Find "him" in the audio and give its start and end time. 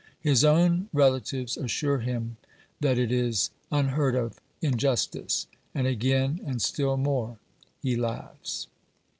1.99-2.37